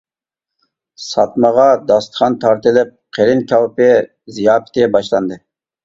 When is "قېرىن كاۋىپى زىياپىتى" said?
3.19-4.93